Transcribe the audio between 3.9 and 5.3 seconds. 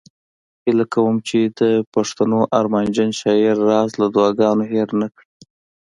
له دعاګانو هیر نه